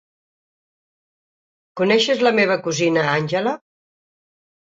Coneixes 1.81 2.23
la 2.27 2.33
meva 2.39 2.57
cosina 2.69 3.05
Angela? 3.13 3.53